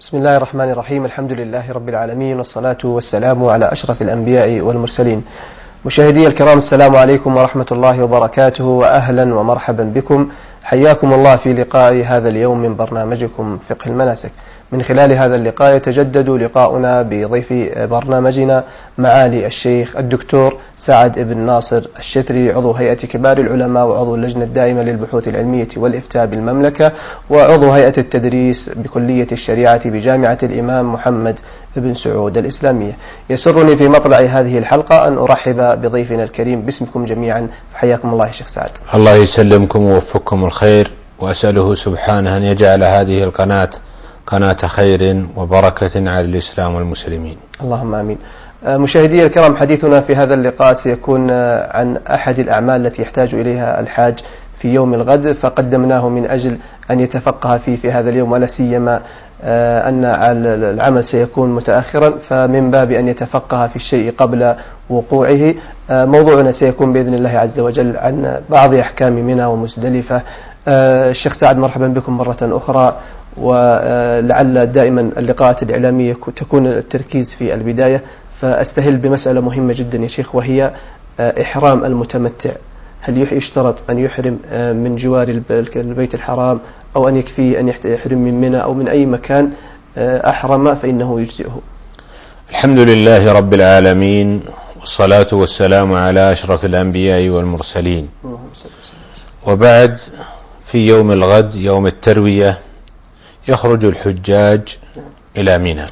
[0.00, 1.04] بسم الله الرحمن الرحيم.
[1.04, 5.24] الحمد لله رب العالمين والصلاة والسلام على أشرف الأنبياء والمرسلين.
[5.84, 10.28] مشاهدي الكرام السلام عليكم ورحمة الله وبركاته وأهلا ومرحبا بكم.
[10.62, 14.30] حياكم الله في لقاء هذا اليوم من برنامجكم فقه المناسك.
[14.72, 18.64] من خلال هذا اللقاء يتجدد لقاؤنا بضيف برنامجنا
[18.98, 25.28] معالي الشيخ الدكتور سعد بن ناصر الشثري عضو هيئة كبار العلماء وعضو اللجنة الدائمة للبحوث
[25.28, 26.92] العلمية والإفتاء بالمملكة
[27.30, 31.40] وعضو هيئة التدريس بكلية الشريعة بجامعة الإمام محمد
[31.76, 32.96] بن سعود الإسلامية.
[33.30, 37.48] يسرني في مطلع هذه الحلقة أن أرحب بضيفنا الكريم باسمكم جميعا.
[37.72, 38.70] فحياكم الله شيخ سعد.
[38.94, 43.70] الله يسلمكم ووفقكم الخير وأسأله سبحانه أن يجعل هذه القناة
[44.30, 47.36] قناة خير وبركة على الإسلام والمسلمين.
[47.62, 48.18] اللهم آمين.
[48.66, 51.30] مشاهدي الكرام حديثنا في هذا اللقاء سيكون
[51.70, 54.18] عن أحد الأعمال التي يحتاج إليها الحاج
[54.54, 56.58] في يوم الغد فقدمناه من أجل
[56.90, 59.00] أن يتفقه فيه في هذا اليوم ولا سيما
[59.42, 60.04] أن
[60.46, 64.54] العمل سيكون متأخرا فمن باب أن يتفقه في الشيء قبل
[64.90, 65.54] وقوعه
[65.90, 70.22] موضوعنا سيكون بإذن الله عز وجل عن بعض أحكام منى ومزدلفة.
[70.68, 72.96] الشيخ سعد مرحبا بكم مرة أخرى.
[73.36, 78.02] ولعل دائما اللقاءات الإعلامية تكون التركيز في البداية.
[78.40, 80.72] فأستهل بمسألة مهمة جدا يا شيخ وهي
[81.20, 82.50] إحرام المتمتع.
[83.00, 85.28] هل يشترط أن يحرم من جوار
[85.76, 86.60] البيت الحرام
[86.96, 89.52] أو أن يكفي أن يحرم من منى أو من أي مكان
[89.98, 91.60] أحرم فإنه يجزئه؟
[92.50, 94.40] الحمد لله رب العالمين
[94.80, 98.08] والصلاة والسلام على أشرف الأنبياء والمرسلين.
[99.46, 99.98] وبعد
[100.64, 102.58] في يوم الغد يوم التروية
[103.50, 104.78] يخرج الحجاج
[105.36, 105.86] إلى منى.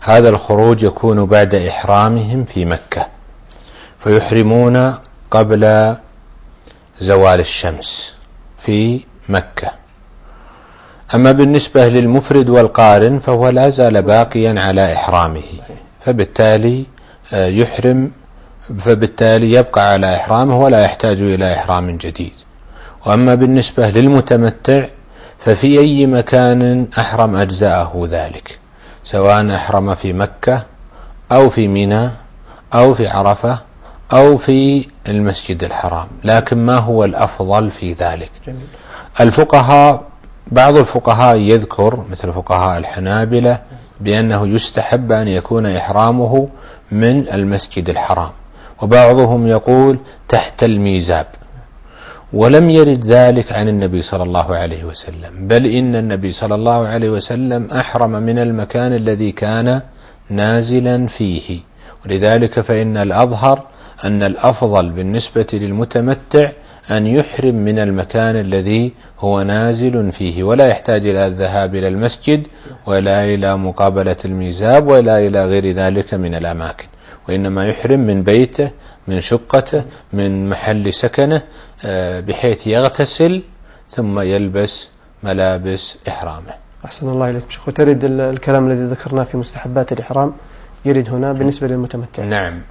[0.00, 3.06] هذا الخروج يكون بعد إحرامهم في مكة
[4.04, 4.94] فيحرمون
[5.30, 5.62] قبل
[6.98, 8.14] زوال الشمس
[8.58, 9.70] في مكة.
[11.14, 15.42] أما بالنسبة للمفرد والقارن فهو لا زال باقيا على إحرامه
[16.00, 16.84] فبالتالي
[17.32, 18.10] يحرم
[18.78, 22.34] فبالتالي يبقى على إحرامه ولا يحتاج إلى إحرام جديد.
[23.06, 24.88] وأما بالنسبة للمتمتع
[25.38, 28.58] ففي أي مكان أحرم أجزاءه ذلك؟
[29.04, 30.64] سواء أحرم في مكة
[31.32, 32.10] أو في منى
[32.74, 33.58] أو في عرفة
[34.12, 38.66] أو في المسجد الحرام لكن ما هو الأفضل في ذلك؟ جميل.
[39.20, 40.02] الفقهاء
[40.52, 43.60] بعض الفقهاء يذكر مثل فقهاء الحنابلة
[44.00, 46.48] بأنه يستحب أن يكون إحرامه
[46.90, 48.30] من المسجد الحرام
[48.82, 49.98] وبعضهم يقول
[50.28, 51.26] تحت الميزاب.
[52.32, 55.48] ولم يرد ذلك عن النبي صلى الله عليه وسلم.
[55.48, 59.80] بل إن النبي صلى الله عليه وسلم أحرم من المكان الذي كان
[60.30, 61.60] نازلا فيه.
[62.06, 63.62] ولذلك فإن الأظهر
[64.04, 66.50] أن الأفضل بالنسبة للمتمتع
[66.90, 70.42] أن يحرم من المكان الذي هو نازل فيه.
[70.42, 72.46] ولا يحتاج إلى الذهاب إلى المسجد
[72.86, 76.86] ولا إلى مقابلة الميزاب ولا إلى غير ذلك من الأماكن.
[77.28, 78.70] وإنما يحرم من بيته
[79.08, 81.42] من شقته من محل سكنه
[81.84, 83.42] آه، بحيث يغتسل
[83.88, 84.88] ثم يلبس
[85.22, 86.54] ملابس إحرامه.
[86.84, 90.34] أحسن الله إليكم شيخ وترد الكلام الذي ذكرناه في مستحبات الإحرام؟
[90.84, 92.24] يرد هنا بالنسبة للمتمتع.
[92.24, 92.62] نعم.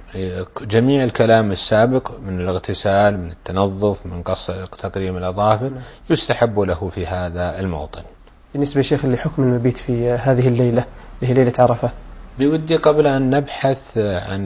[0.62, 5.70] جميع الكلام السابق من الاغتسال من التنظف من قص تقريم الأظافر
[6.10, 8.02] يستحب له في هذا الموطن.
[8.52, 10.84] بالنسبة شيخ لحكم المبيت في هذه الليلة
[11.22, 11.92] اللي هي ليلة عرفة
[12.38, 14.44] بودي قبل أن نبحث عن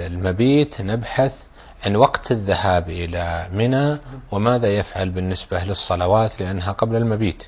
[0.00, 1.42] المبيت نبحث
[1.86, 3.98] عن وقت الذهاب إلى منى
[4.30, 7.42] وماذا يفعل بالنسبة للصلوات لأنها قبل المبيت.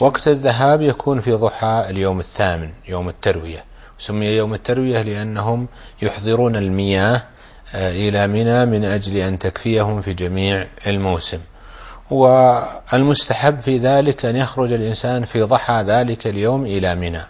[0.00, 3.64] وقت الذهاب يكون في ضحى اليوم الثامن يوم التروية.
[3.98, 5.68] سمي يوم التروية لأنهم
[6.02, 7.22] يحضرون المياه
[7.74, 11.40] آه، إلى منى من أجل أن تكفيهم في جميع الموسم.
[12.10, 17.22] والمستحب في ذلك أن يخرج الإنسان في ضحى ذلك اليوم إلى منى.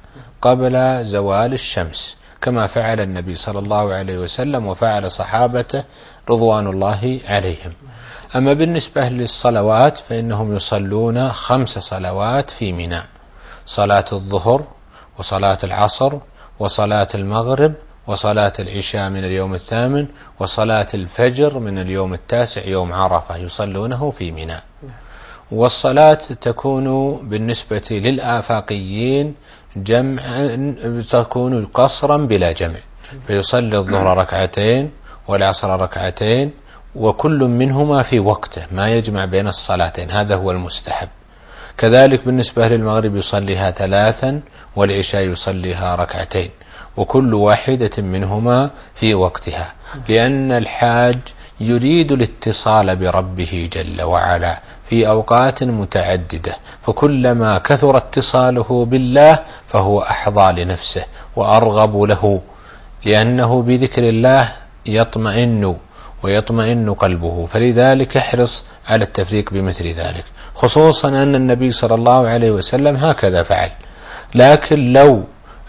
[0.43, 5.84] قبل زوال الشمس كما فعل النبي صلى الله عليه وسلم وفعل صحابته
[6.31, 7.73] رضوان الله عليهم.
[8.37, 13.00] أما بالنسبة للصلوات فإنهم يصلون خمس صلوات في منى
[13.67, 14.65] صلاة الظهر
[15.19, 16.19] وصلاة العصر
[16.59, 17.75] وصلاة المغرب
[18.06, 20.06] وصلاة العشاء من اليوم الثامن
[20.41, 24.56] وصلاة الفجر من اليوم التاسع يوم عرفة يصلونه في منى.
[25.53, 29.35] والصلاة تكون بالنسبة للآفاقيين
[29.76, 30.22] جمع
[31.11, 32.78] تكون قصرا بلا جمع.
[33.26, 34.90] فيصلي الظهر ركعتين
[35.28, 36.50] والعصر ركعتين
[36.94, 40.11] وكل منهما في وقته ما يجمع بين الصلاتين.
[40.11, 41.08] هذا هو المستحب.
[41.78, 44.40] كذلك بالنسبة للمغرب يصليها ثلاثا
[44.76, 46.50] والعشاء يصليها ركعتين
[46.96, 49.73] وكل واحدة منهما في وقتها.
[50.08, 51.19] لأن الحاج
[51.61, 61.05] يريد الاتصال بربه جل وعلا في أوقات متعددة فكلما كثر اتصاله بالله فهو أحظى لنفسه
[61.37, 62.41] وأرغب له
[63.05, 64.53] لأنه بذكر الله
[64.87, 65.77] يطمئن
[66.23, 70.25] ويطمئن قلبه فلذلك احرص على التفريق بمثل ذلك
[70.55, 73.71] خصوصا أن النبي صلى الله عليه وسلم هكذا فعل
[74.35, 75.25] لكن لو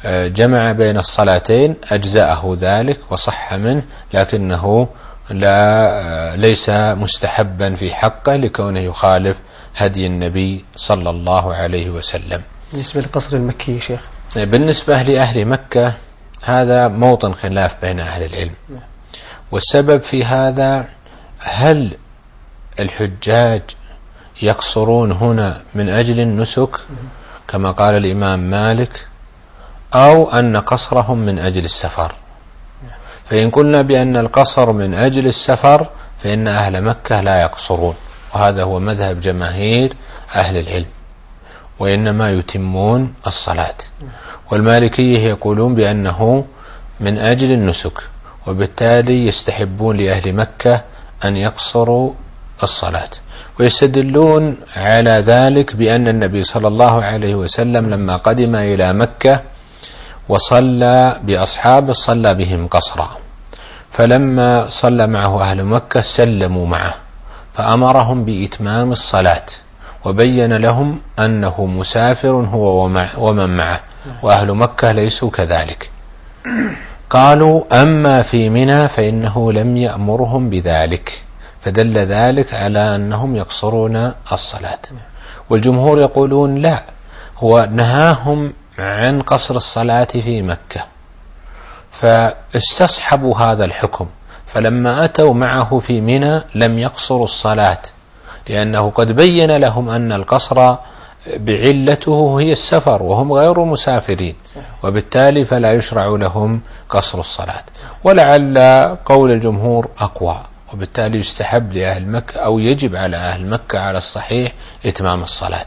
[0.06, 3.84] آه، جمع بين الصلاتين أجزأه ذلك وصح منه
[4.14, 4.88] لكنه
[5.32, 9.38] لا آه، ليس مستحبا في حقه لكونه يخالف
[9.76, 12.44] هدي النبي صلى الله عليه وسلم.
[12.72, 14.00] بالنسبة للقصر المكي شيخ.
[14.36, 15.94] بالنسبة لأهل مكة
[16.44, 18.54] هذا موطن خلاف بين أهل العلم.
[18.70, 18.82] نعم.
[19.52, 20.88] والسبب في هذا
[21.40, 21.98] هل
[22.80, 23.62] الحجاج
[24.42, 26.70] يقصرون هنا من أجل النسك؟
[27.48, 29.08] كما قال الإمام مالك
[29.94, 32.16] أو أن قصرهم من أجل السفر؟
[33.32, 35.88] فإن قلنا بأن القصر من أجل السفر
[36.24, 37.96] فإن أهل مكة لا يقصرون.
[38.34, 39.94] وهذا هو مذهب جماهير
[40.36, 40.86] أهل العلم.
[41.80, 43.76] وإنما يتمون الصلاة.
[44.52, 46.46] والمالكية يقولون بأنه
[47.00, 47.98] من أجل النسك
[48.48, 50.84] وبالتالي يستحبون لأهل مكة
[51.26, 52.14] أن يقصروا
[52.64, 53.10] الصلاة.
[53.60, 59.44] ويستدلون على ذلك بأن النبي صلى الله عليه وسلم لما قدم إلى مكة
[60.30, 63.21] وصلى بأصحابه صلى بهم قصرا.
[63.92, 66.94] فلما صلى معه أهل مكة سلموا معه
[67.54, 69.46] فأمرهم بإتمام الصلاة
[70.06, 72.86] وبين لهم أنه مسافر هو
[73.18, 73.80] ومن معه
[74.22, 75.92] وأهل مكة ليسوا كذلك.
[77.10, 81.22] قالوا أما في منى فإنه لم يأمرهم بذلك
[81.62, 84.80] فدل ذلك على أنهم يقصرون الصلاة.
[85.50, 86.84] والجمهور يقولون لا
[87.38, 90.91] هو نهاهم عن قصر الصلاة في مكة.
[92.02, 94.08] فاستصحبوا هذا الحكم.
[94.48, 97.82] فلما أتوا معه في منى لم يقصروا الصلاة
[98.50, 100.76] لأنه قد بين لهم أن القصر
[101.38, 104.36] بعلته هي السفر وهم غير مسافرين
[104.84, 107.64] وبالتالي فلا يشرع لهم قصر الصلاة.
[108.04, 108.58] ولعل
[109.06, 110.44] قول الجمهور أقوى
[110.74, 114.52] وبالتالي يستحب لأهل مكة أو يجب على أهل مكة على الصحيح
[114.86, 115.66] إتمام الصلاة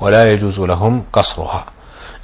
[0.00, 1.66] ولا يجوز لهم قصرها.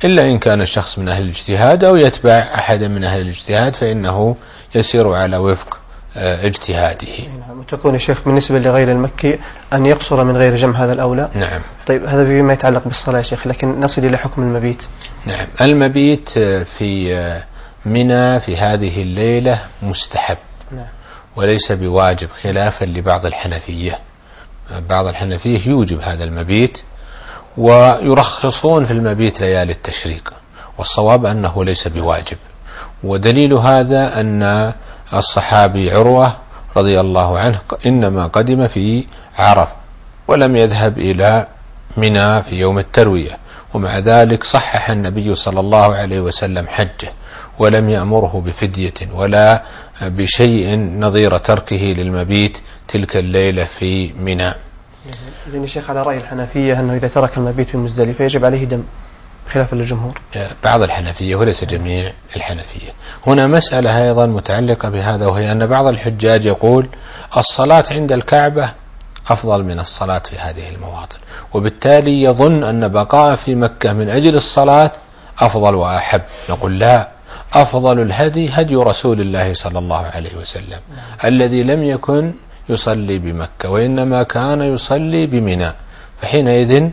[0.04, 4.36] إلا إن كان الشخص من أهل الاجتهاد أو يتبع أحدا من أهل الاجتهاد فإنه
[4.74, 5.80] يسير على وفق
[6.16, 7.06] آه، اجتهاده.
[7.38, 7.60] نعم.
[7.60, 9.38] وتكون يا شيخ بالنسبة لغير المكي
[9.72, 11.60] أن يقصر من غير جمع هذا الأولى؟ نعم.
[11.86, 14.82] طيب هذا فيما يتعلق بالصلاة يا شيخ لكن نصل إلى حكم المبيت.
[15.26, 15.46] نعم.
[15.60, 17.44] المبيت آه، في آه،
[17.86, 20.38] منى في هذه الليلة مستحب.
[20.70, 20.88] نعم.
[21.36, 23.98] وليس بواجب خلافا لبعض الحنفية.
[24.88, 26.78] بعض الحنفية يوجب هذا المبيت.
[27.58, 30.34] ويرخصون في المبيت ليالي التشريق
[30.78, 32.36] والصواب أنه ليس بواجب.
[33.04, 34.72] ودليل هذا أن
[35.14, 36.36] الصحابي عروة
[36.76, 39.04] رضي الله عنه إنما قدم في
[39.36, 39.68] عرف
[40.28, 41.46] ولم يذهب إلى
[41.96, 43.38] منى في يوم التروية
[43.74, 47.12] ومع ذلك صحح النبي صلى الله عليه وسلم حجه
[47.58, 49.62] ولم يأمره بفدية ولا
[50.02, 54.54] بشيء نظير تركه للمبيت تلك الليلة في منى.
[55.46, 58.82] إذن يا شيخ على رأي الحنفية أنه إذا ترك المبيت في مزدلفة يجب عليه دم
[59.52, 60.20] خلافا للجمهور
[60.64, 62.92] بعض الحنفية وليس جميع الحنفية.
[63.26, 66.88] هنا مسألة أيضا متعلقة بهذا وهي أن بعض الحجاج يقول
[67.36, 68.70] الصلاة عند الكعبة
[69.28, 71.16] أفضل من الصلاة في هذه المواطن.
[71.54, 74.90] وبالتالي يظن أن بقاء في مكة من أجل الصلاة
[75.38, 76.22] أفضل وأحب.
[76.50, 77.16] نقول لا
[77.52, 80.80] أفضل الهدي هدي رسول الله صلى الله عليه وسلم
[81.24, 82.34] الذي لم يكن
[82.68, 85.72] يصلي بمكة وإنما كان يصلي بمنى.
[86.22, 86.90] فحينئذ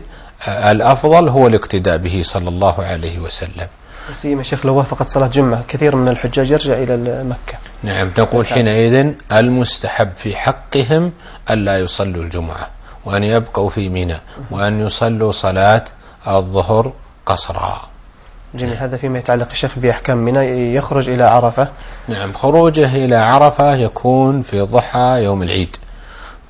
[0.48, 3.68] الأفضل هو الاقتداء به صلى الله عليه وسلم.
[4.12, 7.58] سيما شيخ لو وافقت صلاة جمعة كثير من الحجاج يرجع إلى مكة.
[7.82, 11.12] نعم نقول حينئذ المستحب في حقهم
[11.50, 12.70] ألا يصلوا الجمعة
[13.04, 15.84] وأن يبقوا في منى وأن يصلوا صلاة
[16.28, 16.92] الظهر
[17.26, 17.93] قصرا.
[18.54, 18.74] جميل.
[18.74, 21.68] هذا فيما يتعلق الشيخ بأحكام منى يخرج إلى عرفة.
[22.08, 25.76] نعم خروجه إلى عرفة يكون في ضحى يوم العيد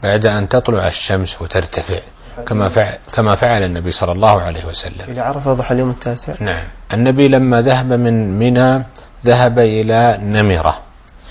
[0.02, 1.98] بعد أن تطلع الشمس وترتفع
[2.46, 5.04] كما فعل, كما فعل النبي صلى الله عليه وسلم.
[5.08, 6.34] إلى عرفة ضحى اليوم التاسع.
[6.40, 8.84] نعم النبي لما ذهب من منى
[9.24, 10.78] ذهب إلى نمرة.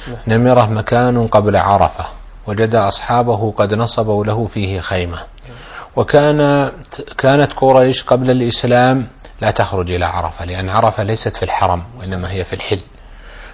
[0.08, 0.18] نعم.
[0.27, 2.06] نمرة مكان قبل عرفة
[2.48, 5.18] وجد أصحابه قد نصبوا له فيه خيمة.
[5.96, 6.72] وكان
[7.18, 9.08] كانت قريش قبل الإسلام
[9.42, 12.80] لا تخرج إلى عرفة لأن عرفة ليست في الحرم وإنما هي في الحل.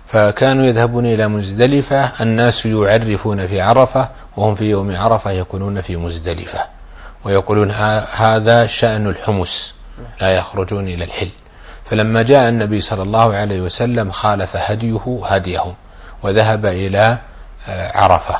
[0.08, 6.60] فكانوا يذهبون إلى مزدلفة الناس يعرفون في عرفة وهم في يوم عرفة يكونون في مزدلفة
[7.24, 7.72] ويقولون
[8.16, 9.76] هذا شأن الحمس
[10.22, 11.30] لا يخرجون إلى الحل.
[11.86, 15.76] فلما جاء النبي صلى الله عليه وسلم خالف هديه هديهم
[16.24, 17.18] وذهب إلى
[17.68, 18.40] آه، عرفة.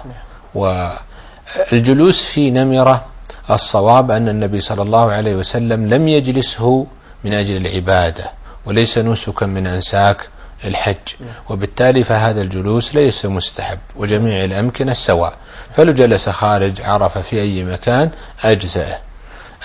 [1.72, 3.06] والجلوس في نمرة
[3.50, 6.88] الصواب أن النبي صلى الله عليه وسلم لم يجلسه
[7.24, 8.32] من أجل العبادة
[8.66, 10.30] وليس نسكا من أنساك
[10.66, 10.96] الحج.
[11.50, 15.34] وبالتالي فهذا الجلوس ليس مستحب وجميع الأمكنة سواء.
[15.76, 18.10] فلو جلس خارج عرفة في أي مكان
[18.44, 18.98] أجزأه.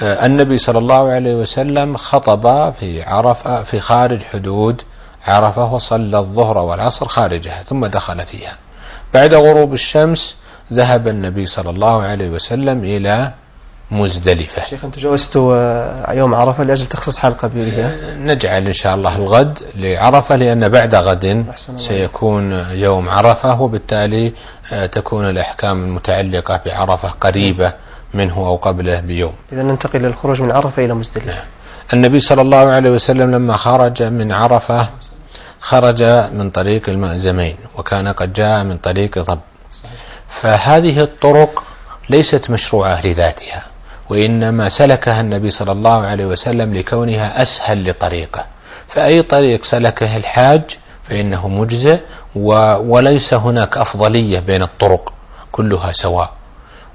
[0.02, 4.82] آه، النبي صلى الله عليه وسلم خطب في عرفة في خارج حدود
[5.24, 8.56] عرفة وصلى الظهر والعصر خارجها ثم دخل فيها.
[9.14, 10.36] بعد غروب الشمس
[10.72, 13.32] ذهب النبي صلى الله عليه وسلم إلى
[13.90, 14.64] مزدلفة.
[14.64, 19.16] شيخ أنت جوزت آه، يوم عرفة لأجل تخصص حلقة بها آه، نجعل إن شاء الله
[19.16, 24.32] الغد لعرفة لأن بعد غد سيكون يوم عرفة وبالتالي
[24.72, 27.72] آه، تكون الأحكام المتعلقة بعرفة قريبة
[28.14, 29.34] منه أو قبله بيوم.
[29.52, 31.26] إذا ننتقل للخروج من عرفة إلى مزدلفة.
[31.26, 31.44] نعم.
[31.92, 34.88] النبي صلى الله عليه وسلم لما خرج من عرفة
[35.60, 39.40] خرج من طريق المأزمين وكان قد جاء من طريق ضب.
[40.28, 41.62] فهذه الطرق
[42.10, 43.73] ليست مشروعة لذاتها.
[44.10, 48.46] وإنما سلكها النبي صلى الله عليه وسلم لكونها أسهل لطريقه.
[48.88, 50.62] فأي طريق سلكه الحاج
[51.08, 51.98] فإنه مجزئ
[52.36, 55.12] وليس هناك أفضلية بين الطرق
[55.52, 56.32] كلها سواء.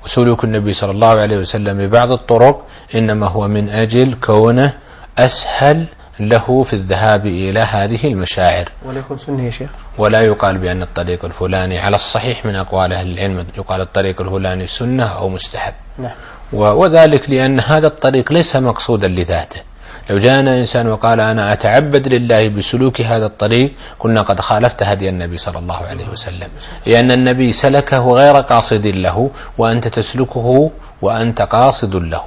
[0.06, 4.74] وسلوك النبي صلى الله عليه وسلم ببعض الطرق إنما هو من أجل كونه
[5.18, 5.86] أسهل
[6.20, 8.70] له في الذهاب إلى هذه المشاعر.
[8.86, 9.70] ولا يكون سنة يا شيخ.
[9.98, 15.04] ولا يقال بأن الطريق الفلاني على الصحيح من أقوال أهل العلم يقال الطريق الفلاني سنة
[15.04, 15.74] أو مستحب.
[15.98, 16.12] نعم.
[16.54, 19.62] وذلك لأن هذا الطريق ليس مقصودا لذاته.
[20.10, 25.38] لو جاءنا إنسان وقال أنا أتعبد لله بسلوك هذا الطريق كنا قد خالفت هدي النبي
[25.38, 26.50] صلى الله عليه وسلم.
[26.86, 32.24] لأن النبي سلكه غير قاصد له وأنت تسلكه وأنت قاصد له.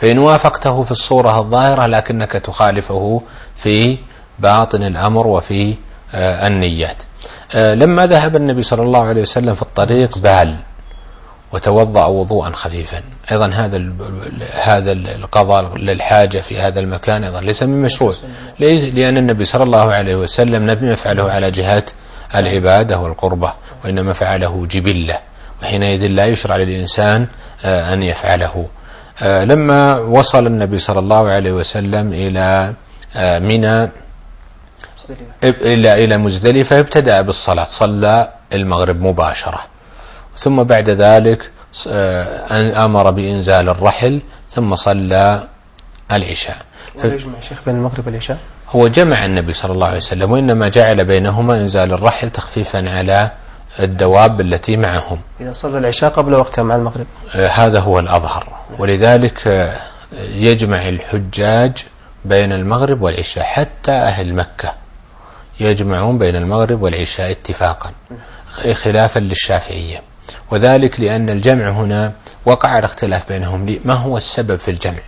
[0.00, 3.22] فإن وافقته في الصورة الظاهرة لكنك تخالفه
[3.56, 3.98] في
[4.38, 5.74] باطن الأمر وفي
[6.14, 7.02] آه، النيات.
[7.54, 10.56] آه، لما ذهب النبي صلى الله عليه وسلم في الطريق بال.
[11.52, 13.02] وتوضأ وضوءا خفيفا.
[13.32, 13.92] أيضا هذا
[14.52, 18.14] هذا القضاء للحاجة في هذا المكان أيضا ليس من مشروع.
[18.60, 21.82] ليس لأن النبي صلى الله عليه وسلم لم يفعله على جهة
[22.34, 23.52] العبادة والقربة
[23.84, 25.18] وإنما فعله جبلة.
[25.62, 27.26] وحينئذ لا يشرع للإنسان
[27.64, 28.68] آه، أن يفعله.
[29.22, 32.74] آه، لما وصل النبي صلى الله عليه وسلم إلى
[33.16, 33.90] آه، منى
[35.42, 39.77] إلى إلى مزدلفة ابتدأ بالصلاة صلى المغرب مباشرة.
[40.38, 41.50] ثم بعد ذلك
[41.88, 45.48] آه، أمر بإنزال الرحل ثم صلى
[46.12, 46.56] العشاء.
[47.04, 48.38] ويجمع شيخ بين المغرب والعشاء؟
[48.70, 53.30] هو جمع النبي صلى الله عليه وسلم وإنما جعل بينهما إنزال الرحل تخفيفا على
[53.80, 55.20] الدواب التي معهم.
[55.40, 57.06] إذا صلى العشاء قبل وقتها مع المغرب.
[57.34, 58.48] آه، هذا هو الأظهر.
[58.78, 59.76] ولذلك آه،
[60.34, 61.86] يجمع الحجاج
[62.24, 64.74] بين المغرب والعشاء حتى أهل مكة
[65.60, 67.90] يجمعون بين المغرب والعشاء اتفاقا
[68.72, 70.02] خلافا للشافعية.
[70.50, 72.12] وذلك لأن الجمع هنا
[72.44, 75.00] وقع على اختلاف بينهم ما هو السبب في الجمع.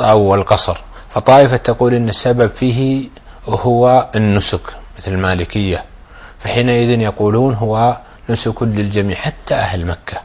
[0.00, 0.80] أو القصر.
[1.10, 3.08] فطائفة تقول أن السبب فيه
[3.48, 4.60] هو النسك
[4.98, 5.84] مثل المالكية.
[6.38, 10.20] فحينئذ يقولون هو نسك للجميع حتى أهل مكة.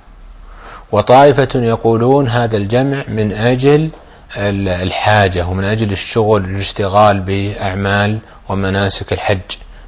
[0.92, 3.90] وطائفة يقولون هذا الجمع من أجل
[4.38, 8.20] الحاجة ومن أجل الشغل الاشتغال بأعمال
[8.50, 9.40] ومناسك الحج.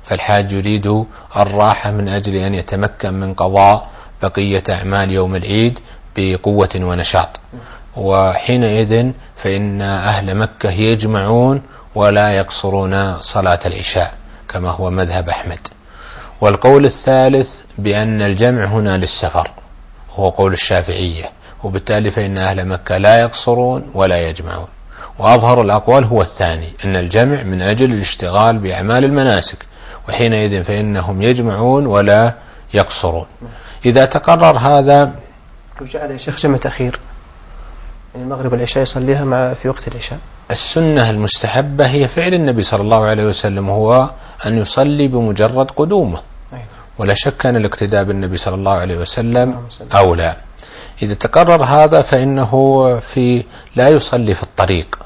[0.04, 1.06] فالحاج يريد
[1.38, 3.90] الراحة من أجل أن يتمكن من قضاء
[4.22, 5.80] بقية أعمال يوم العيد
[6.16, 7.40] بقوة ونشاط.
[7.96, 11.62] وحينئذ فإن أهل مكة يجمعون
[11.96, 14.14] ولا يقصرون صلاة العشاء
[14.50, 15.60] كما هو مذهب أحمد.
[16.42, 19.52] والقول الثالث بأن الجمع هنا للسفر
[20.16, 21.26] هو قول الشافعية.
[21.64, 24.68] وبالتالي فإن أهل مكة لا يقصرون ولا يجمعون.
[25.20, 29.66] وأظهر الأقوال هو الثاني أن الجمع من أجل الاشتغال بأعمال المناسك.
[30.10, 32.34] وحينئذ فإنهم يجمعون ولا
[32.74, 33.28] يقصرون.
[33.86, 35.12] إذا تقرر هذا
[35.82, 37.00] لو جعل يا شيخ جمع تأخير
[38.14, 40.20] يعني المغرب والعشاء يصليها مع في وقت العشاء.
[40.52, 44.10] السنة المستحبة هي فعل النبي صلى الله عليه وسلم هو
[44.46, 46.22] أن يصلي بمجرد قدومه.
[46.98, 50.38] ولا شك أن الاقتداء بالنبي صلى الله عليه وسلم أولى.
[51.02, 52.52] إذا تقرر هذا فإنه
[53.00, 53.44] في
[53.76, 55.00] لا يصلي في الطريق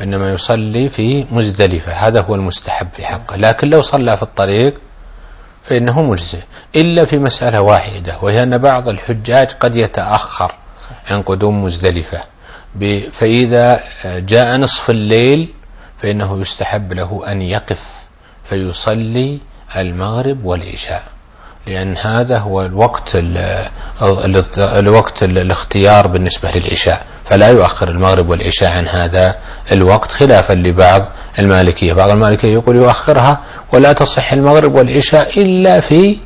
[0.00, 1.92] وإنما يصلي في مزدلفة.
[1.92, 3.36] هذا هو المستحب في حقه.
[3.36, 4.80] لكن لو صلى في الطريق
[5.64, 6.38] فإنه مجزئ
[6.76, 10.54] إلا في مسألة واحدة وهي أن بعض الحجاج قد يتأخر
[11.10, 12.20] عن قدوم مزدلفة.
[13.12, 15.54] فإذا جاء نصف الليل
[15.98, 18.06] فإنه يستحب له أن يقف
[18.44, 19.38] فيصلي
[19.76, 21.04] المغرب والعشاء.
[21.66, 23.10] لأن هذا هو الوقت
[24.58, 27.06] الوقت الاختيار بالنسبة للعشاء.
[27.24, 29.36] فلا يؤخر المغرب والعشاء عن هذا
[29.72, 31.92] الوقت خلافا لبعض المالكية.
[31.92, 33.40] بعض المالكية يقول يؤخرها
[33.72, 36.16] ولا تصح المغرب والعشاء إلا في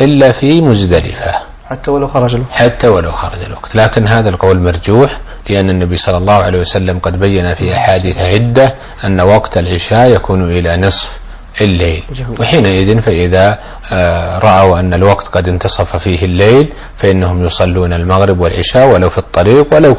[0.00, 1.34] إلا في مزدلفة.
[1.66, 2.50] حتى ولو خرج الوقت.
[2.52, 3.74] حتى ولو خرج الوقت.
[3.76, 8.74] لكن هذا القول مرجوح لأن النبي صلى الله عليه وسلم قد بين في أحاديث عدة
[9.04, 11.19] أن وقت العشاء يكون إلى نصف
[11.60, 12.02] الليل.
[12.38, 13.58] وحينئذ فإذا
[13.92, 19.74] آه، رأوا أن الوقت قد انتصف فيه الليل فإنهم يصلون المغرب والعشاء ولو في الطريق
[19.74, 19.96] ولو,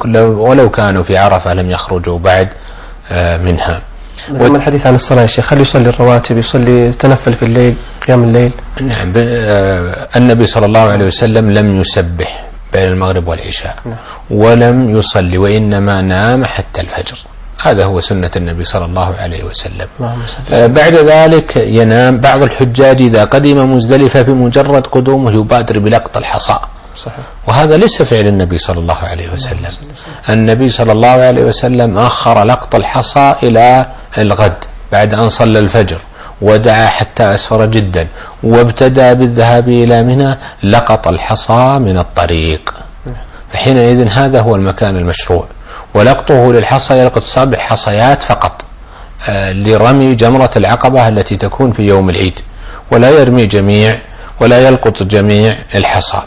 [0.50, 2.50] ولو كانوا في عرفة لم يخرجوا بعد
[3.12, 3.82] آه، منها.
[4.30, 7.76] أما الحديث عن الصلاة يا شيخ هل يصلي الرواتب يصلي يتنفل في الليل
[8.08, 12.44] قيام الليل؟ نعم آه، النبي صلى الله عليه وسلم لم يسبح
[12.74, 13.76] بين المغرب والعشاء.
[13.86, 13.96] نعم.
[14.30, 17.18] ولم يصلي وإنما نام حتى الفجر.
[17.62, 19.88] هذا هو سنة النبي صلى الله عليه وسلم.
[20.52, 26.58] آه بعد ذلك ينام بعض الحجاج إذا قدم مزدلفة بمجرد قدومه يبادر بلقط الحصى.
[26.96, 27.26] صحيح.
[27.48, 29.72] وهذا ليس فعل النبي صلى الله عليه وسلم.
[30.30, 33.86] النبي صلى الله عليه وسلم أخر لقط الحصى إلى
[34.18, 35.98] الغد بعد أن صلى الفجر
[36.42, 38.08] ودعا حتى أسفر جدا
[38.44, 42.74] وابتدى بالذهاب إلى منى لقط الحصى من الطريق.
[43.54, 45.48] فحينئذ هذا هو المكان المشروع.
[45.94, 48.66] ولقطه للحصى يلقط سبع حصيات فقط
[49.30, 52.40] آه، لرمي جمرة العقبة التي تكون في يوم العيد
[52.92, 53.98] ولا يرمي جميع
[54.40, 56.22] ولا يلقط جميع الحصى.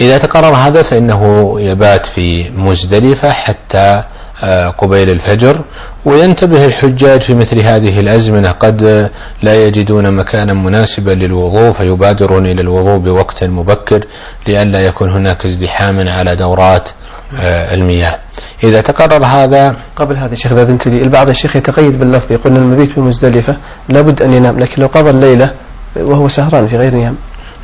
[0.00, 4.02] إذا تقرر هذا فإنه يبات في مزدلفة حتى
[4.42, 5.60] آه، قبيل الفجر
[6.04, 9.10] وينتبه الحجاج في مثل هذه الأزمنة قد
[9.42, 14.04] لا يجدون مكانا مناسبا للوضوء فيبادرون إلى الوضوء بوقت مبكر
[14.46, 16.92] لئلا يكون هناك ازدحام على دورات آه،
[17.40, 18.18] المياه.
[18.64, 22.98] إذا تقرر هذا قبل هذا الشيخ إذا أذنت لي البعض الشيخ يتقيد باللفظ يقول المبيت
[22.98, 23.56] بمزدلفة
[23.88, 25.52] لابد أن ينام لكن لو قضى الليلة
[25.96, 27.16] وهو سهران في غير نيام.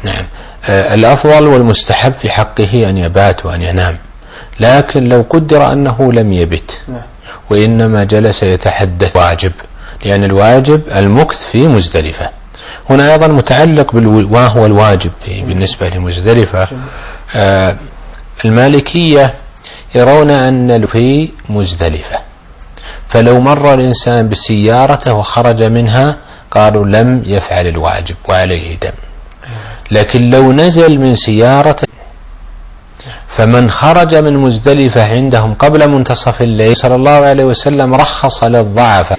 [0.04, 0.24] نعم.
[0.64, 3.96] آه، الأفضل والمستحب في حقه أن يبات وأن ينام.
[4.60, 7.02] لكن لو قدر أنه لم يبت نعم.
[7.50, 9.52] وإنما جلس يتحدث واجب.
[10.04, 12.30] لأن الواجب المكث في مزدلفة.
[12.90, 16.68] هنا أيضا متعلق ما هو الواجب في بالنسبة لمزدلفة؟
[17.36, 17.76] آه
[18.44, 19.34] المالكية
[19.94, 22.18] يرون أن في مزدلفة.
[23.08, 26.16] فلو مر الإنسان بسيارته وخرج منها
[26.50, 28.92] قالوا لم يفعل الواجب وعليه دم.
[29.90, 31.88] لكن لو نزل من سيارته
[33.28, 39.14] فمن خرج من مزدلفة عندهم قبل منتصف الليل صلى الله عليه وسلم رخص للضعف.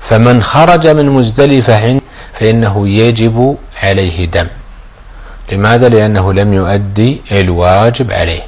[0.00, 2.00] فمن خرج من مزدلفة
[2.32, 4.48] فإنه يجب عليه دم.
[5.52, 8.42] لماذا؟ لأنه لم يؤدي الواجب عليه.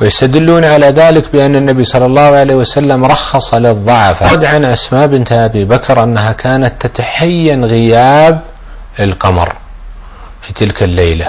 [0.00, 4.22] ويستدلون على ذلك بأن النبي صلى الله عليه وسلم رخص للضعف.
[4.22, 8.40] قد عن أسماء بنت أبي بكر أنها كانت تتحين غياب
[9.00, 9.56] القمر
[10.40, 11.26] في تلك الليلة.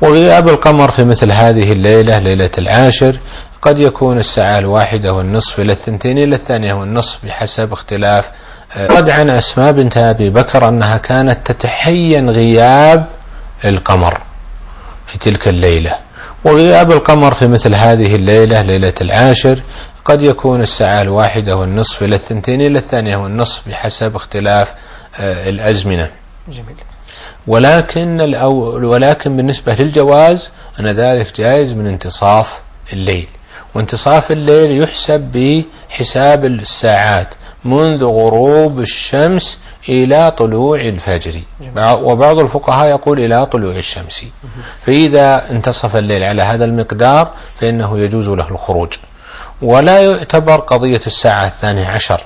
[0.00, 3.16] وغياب القمر في مثل هذه الليلة ليلة العاشر
[3.62, 8.30] قد يكون الساعة الواحدة والنصف إلى الثنتين إلى الثانية والنصف بحسب اختلاف.
[8.90, 13.06] قد عن أسماء بنت أبي بكر أنها كانت تتحين غياب
[13.64, 14.20] القمر
[15.06, 15.92] في تلك الليلة.
[16.44, 19.60] وغياب القمر في مثل هذه الليلة ليلة العاشر
[20.04, 24.74] قد يكون الساعة الواحدة والنصف إلى الثنتين إلى الثانية والنصف بحسب اختلاف
[25.16, 26.10] آه، الأزمنة.
[26.48, 26.76] جميل.
[27.46, 28.34] ولكن
[28.84, 32.60] ولكن بالنسبة للجواز أن ذلك جائز من انتصاف
[32.92, 33.28] الليل.
[33.74, 35.20] وانتصاف الليل يحسب
[35.90, 41.40] بحساب الساعات منذ غروب الشمس إلى طلوع الفجر.
[41.78, 44.26] وبعض الفقهاء يقول إلى طلوع الشمس.
[44.86, 48.92] فإذا انتصف الليل على هذا المقدار فإنه يجوز له الخروج.
[49.62, 52.20] ولا يعتبر قضية الساعة الثانية عشر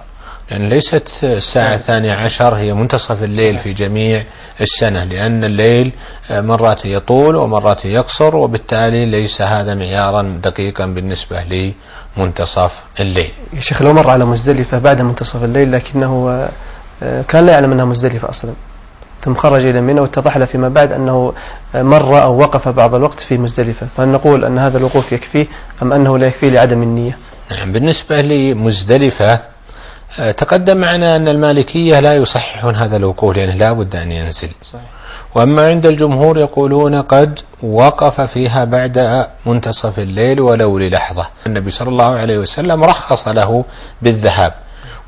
[0.51, 4.25] لأن ليست الساعة الثانية عشر هي منتصف الليل في جميع
[4.61, 5.92] السنة لأن الليل
[6.31, 11.73] مرات يطول ومرات يقصر وبالتالي ليس هذا معيارا دقيقا بالنسبة
[12.16, 13.31] لمنتصف الليل.
[13.53, 16.49] يا شيخ لو مر على مزدلفة بعد منتصف الليل لكنه
[17.00, 18.52] كان لا يعلم أنها مزدلفة أصلا.
[19.20, 21.32] ثم خرج إلى منى واتضح له فيما بعد أنه
[21.74, 23.87] مر أو وقف بعض الوقت في مزدلفة.
[23.96, 25.46] فهل نقول أن هذا الوقوف يكفيه
[25.82, 27.18] أم أنه لا يكفيه لعدم النية؟
[27.50, 29.40] نعم بالنسبة لمزدلفة
[30.18, 34.48] آه، تقدم معنا أن المالكية لا يصححون هذا الوقوف لأنه لا بد أن ينزل.
[34.72, 34.90] صحيح.
[35.34, 41.28] وأما عند الجمهور يقولون قد وقف فيها بعد منتصف الليل ولو للحظة.
[41.46, 43.64] النبي صلى الله عليه وسلم رخص له
[44.02, 44.54] بالذهاب.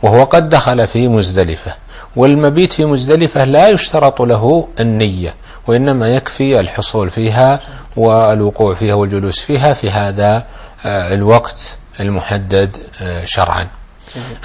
[0.02, 1.74] وهو قد دخل في مزدلفة.
[2.16, 5.34] والمبيت في مزدلفة لا يشترط له النية
[5.66, 7.60] وإنما يكفي الحصول فيها
[7.96, 10.46] والوقوع فيها والجلوس فيها في هذا
[10.86, 13.66] آه، الوقت المحدد آه، شرعا.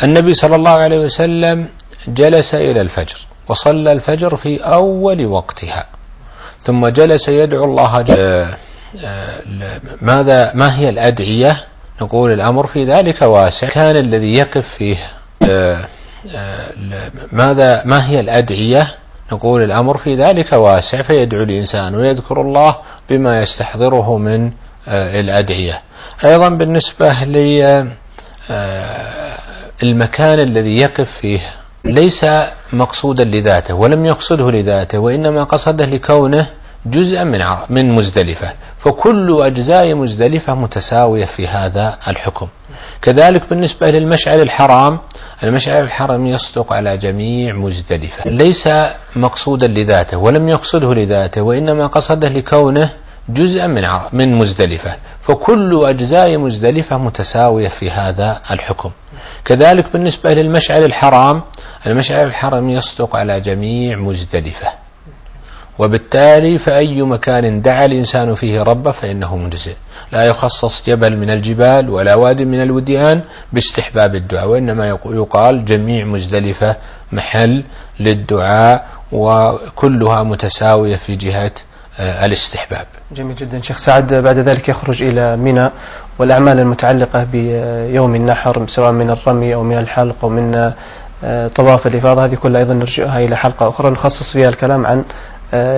[0.04, 1.68] النبي صلى الله عليه وسلم
[2.08, 5.86] جلس إلى الفجر وصلى الفجر في أول وقتها.
[6.60, 8.48] ثم جلس يدعو الله آه،
[10.02, 11.63] ماذا ما هي الأدعية؟
[12.02, 13.70] نقول الأمر في ذلك واسع.
[13.70, 14.98] كان الذي يقف فيه
[17.32, 18.95] ماذا ما هي الأدعية؟
[19.32, 22.76] نقول الأمر في ذلك واسع فيدعو الإنسان ويذكر الله
[23.10, 24.52] بما يستحضره من
[24.88, 25.82] آه، الأدعية.
[26.26, 27.13] أيضا بالنسبة
[29.84, 31.39] للمكان الذي يقف فيه
[31.86, 32.26] ليس
[32.74, 36.45] مقصودا لذاته ولم يقصده لذاته وإنما قصده لكونه
[36.86, 38.54] جزءا من من مزدلفة.
[38.78, 42.48] فكل أجزاء مزدلفة متساوية في هذا الحكم.
[43.02, 45.00] كذلك بالنسبة للمشعر الحرام
[45.43, 48.69] المشعر الحرام يصدق على جميع مزدلفة ليس
[49.15, 52.89] مقصودا لذاته ولم يقصده لذاته وإنما قصده لكونه
[53.30, 58.91] جزءا من من مزدلفة فكل أجزاء مزدلفة متساوية في هذا الحكم.
[59.45, 61.41] كذلك بالنسبة للمشعر الحرام
[61.88, 64.85] المشعر الحرام يصدق على جميع مزدلفة
[65.79, 69.73] وبالتالي فأي مكان دعا الإنسان فيه ربه فإنه مجزئ.
[70.11, 73.21] لا يخصص جبل من الجبال ولا واد من الوديان
[73.53, 76.75] باستحباب الدعاء وإنما يقال جميع مزدلفة
[77.11, 77.63] محل
[77.99, 81.51] للدعاء وكلها متساوية في جهة
[81.99, 82.85] آه، الاستحباب.
[83.11, 83.61] جميل جدا.
[83.61, 85.69] شيخ سعد بعد ذلك يخرج إلى منى
[86.19, 90.73] والأعمال المتعلقة بيوم النحر سواء من الرمي أو من الحلق أو من
[91.23, 95.03] آه، طواف الإفاضة هذه كلها أيضا نرجعها إلى حلقة أخرى نخصص فيها الكلام عن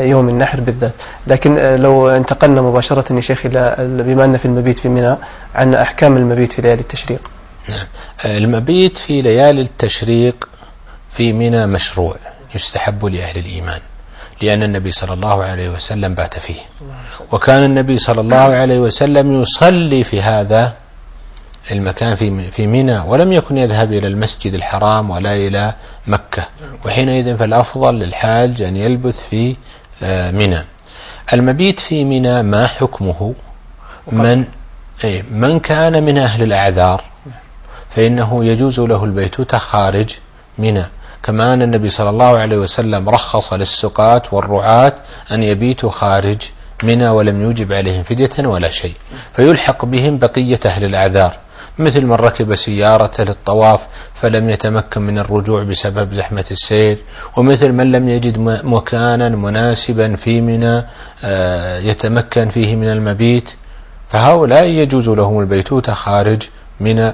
[0.02, 0.94] يوم النحر بالذات.
[1.28, 5.18] لكن آه، لو انتقلنا مباشرة يا شيخ إلى بما أن في المبيت في منى
[5.56, 7.22] عن أحكام المبيت في ليالي التشريق.
[7.70, 7.88] نعم.
[8.26, 10.50] المبيت في ليالي التشريق
[11.10, 12.16] في منى مشروع
[12.56, 13.80] يستحب لأهل الإيمان
[14.42, 16.60] لأن النبي صلى الله عليه وسلم بات فيه.
[17.32, 20.74] وكان النبي صلى الله عليه وسلم يصلي في هذا
[21.72, 25.74] المكان في في منى ولم يكن يذهب إلى المسجد الحرام ولا إلى
[26.08, 26.44] مكة.
[26.86, 29.56] وحينئذ فالأفضل للحاج أن يلبث في
[30.04, 30.64] آه، منى
[31.34, 33.34] المبيت في منى ما حكمه؟
[34.12, 34.46] من
[35.04, 37.04] أي من كان من أهل الأعذار
[37.90, 40.16] فإنه يجوز له البيتوتة خارج
[40.58, 40.84] منى
[41.24, 44.94] كما أن النبي صلى الله عليه وسلم رخص للسقاة والرعاة
[45.32, 46.38] أن يبيتوا خارج
[46.84, 48.94] منى ولم يوجب عليهم فدية ولا شيء.
[49.34, 51.38] فيلحق بهم بقية أهل الأعذار.
[51.80, 57.04] مثل من ركب سيارة للطواف فلم يتمكن من الرجوع بسبب زحمة السير
[57.38, 60.86] ومثل من لم يجد مكانا مناسبا في منى
[61.24, 63.50] آه، يتمكن فيه من المبيت
[64.10, 66.44] فهؤلاء يجوز لهم البيتوتة خارج
[66.80, 67.14] منى.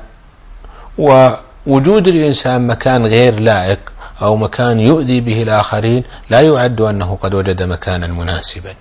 [0.98, 3.80] ووجود الإنسان مكان غير لائق
[4.22, 8.74] أو مكان يؤذي به الآخرين لا يعد أنه قد وجد مكانا مناسبا.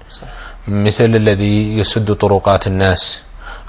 [0.69, 3.23] مثل الذي يسد طرقات الناس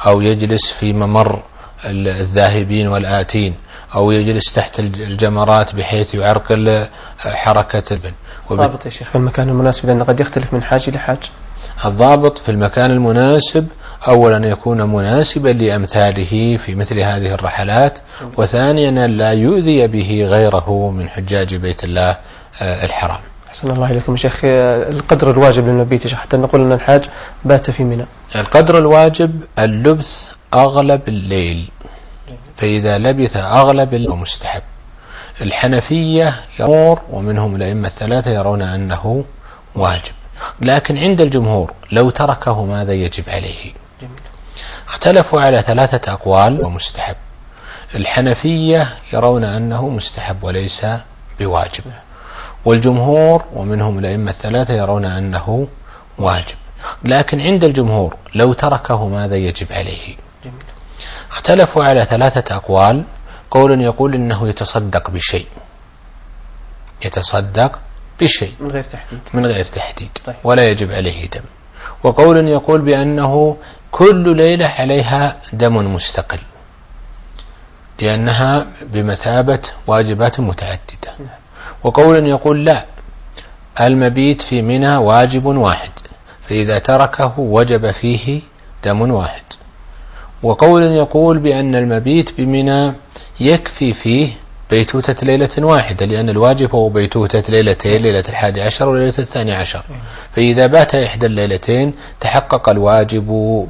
[0.05, 1.41] أو يجلس في ممر
[1.85, 3.53] الذاهبين والآتين
[3.95, 6.87] أو يجلس تحت الجمرات بحيث يعرقل
[7.19, 8.11] حركة البن.
[8.51, 11.17] الضابط يا شيخ في المكان المناسب لأنه قد يختلف من حاج إلى حاج
[11.85, 13.67] الضابط في المكان المناسب
[14.07, 17.99] أولا يكون مناسبا لأمثاله في مثل هذه الرحلات
[18.37, 22.17] وثانيا لا يؤذي به غيره من حجاج بيت الله
[22.61, 23.19] آه، الحرام.
[23.53, 24.39] أحسن الله إليكم شيخ.
[24.43, 27.05] القدر الواجب للمبيت حتى نقول أن الحاج
[27.45, 28.05] بات في منى.
[28.35, 31.69] القدر الواجب اللبث أغلب الليل.
[32.57, 34.61] فإذا لبث أغلب الليل مستحب.
[35.41, 39.25] الحنفية يرون ومنهم الأئمة الثلاثة يرون أنه
[39.75, 40.13] واجب.
[40.61, 43.73] لكن عند الجمهور لو تركه ماذا يجب عليه؟
[44.87, 47.15] اختلفوا على ثلاثة أقوال ومستحب
[47.95, 50.85] الحنفية يرون أنه مستحب وليس
[51.39, 51.83] بواجب.
[52.65, 55.67] والجمهور ومنهم الأئمة الثلاثة يرون أنه
[56.17, 56.55] واجب.
[57.03, 60.15] لكن عند الجمهور لو تركه ماذا يجب عليه؟
[61.31, 63.03] اختلفوا على ثلاثة أقوال.
[63.51, 65.47] قول يقول إنه يتصدق بشيء.
[67.05, 67.79] يتصدق
[68.21, 68.53] بشيء.
[68.59, 69.19] من غير تحديد.
[69.33, 70.09] من غير تحديد.
[70.25, 70.35] طيب.
[70.43, 71.43] ولا يجب عليه دم.
[72.03, 73.57] وقول يقول بأنه
[73.91, 76.39] كل ليلة عليها دم مستقل.
[78.01, 81.13] لأنها بمثابة واجبات متعددة.
[81.19, 81.42] نعم.
[81.83, 82.85] وقول يقول لا
[83.81, 85.91] المبيت في منى واجب واحد
[86.49, 88.41] فإذا تركه وجب فيه
[88.83, 89.41] دم واحد.
[90.43, 92.93] وقول يقول بأن المبيت بمنى
[93.39, 94.29] يكفي فيه
[94.69, 99.83] بيتوتة ليلة واحدة لأن الواجب هو بيتوتة ليلتين ليلة الحادي عشر وليلة الثاني عشر.
[100.35, 103.27] فإذا بات إحدى الليلتين تحقق الواجب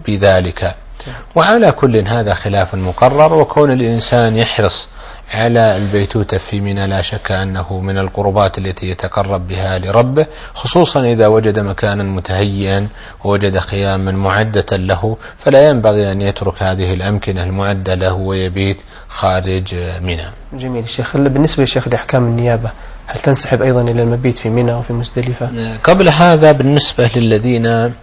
[0.08, 0.76] بذلك.
[1.36, 4.88] وعلى كل هذا خلاف مقرر وكون الإنسان يحرص
[5.32, 11.28] على البيتوتة في منى لا شك أنه من القربات التي يتقرب بها لربه خصوصا إذا
[11.28, 12.88] وجد مكانا متهيئا
[13.24, 20.26] ووجد خياما معدة له فلا ينبغي أن يترك هذه الأمكنة المعدة له ويبيت خارج منى.
[20.54, 22.72] جميل الشيخ بالنسبة للشيخ لأحكام النيابة
[23.08, 27.94] هل تنسحب أيضا إلى المبيت في منى وفي مزدلفة؟ قبل هذا بالنسبة للذين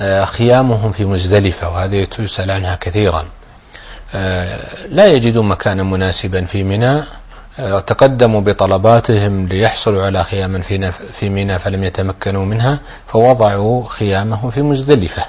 [0.00, 3.24] آه، خيامهم في مزدلفة وهذه تسأل عنها كثيرا.
[4.90, 7.02] لا يجدون مكانا مناسبا في منى
[7.86, 10.62] تقدموا بطلباتهم ليحصلوا على خيام
[11.12, 15.24] في منى فلم يتمكنوا منها فوضعوا خيامهم في مزدلفة.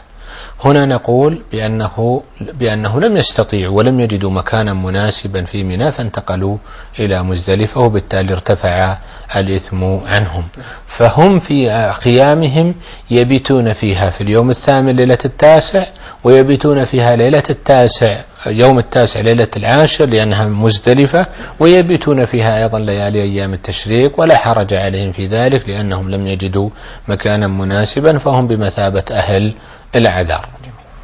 [0.66, 6.58] هنا نقول بأنه, بأنه لم يستطيعوا ولم يجدوا مكانا مناسبا في منى فانتقلوا
[7.00, 8.98] إلى مزدلفة وبالتالي ارتفع
[9.36, 10.48] الإثم عنهم.
[10.88, 12.76] فهم في خيامهم
[13.12, 15.86] يبيتون فيها في اليوم الثامن ليلة التاسع
[16.24, 21.26] ويبيتون فيها ليلة التاسع يوم التاسع ليلة العاشر لأنها مزدلفة
[21.60, 26.70] ويبيتون فيها أيضا ليالي أيام التشريق ولا حرج عليهم في ذلك لأنهم لم يجدوا
[27.08, 29.54] مكانا مناسبا فهم بمثابة أهل
[29.96, 30.46] الأعذار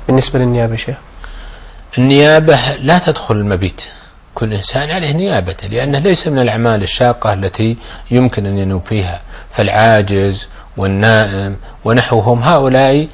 [0.08, 0.96] بالنسبة للنيابة شيخ؟
[1.98, 3.82] النيابة لا تدخل المبيت.
[4.36, 7.78] كل إنسان عليه نيابته لأنه ليس من الأعمال الشاقة التي
[8.12, 9.22] يمكن أن ينوب فيها.
[9.52, 13.08] فالعاجز والنائم ونحوهم هؤلاء